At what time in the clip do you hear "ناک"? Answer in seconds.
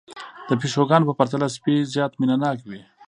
2.43-2.59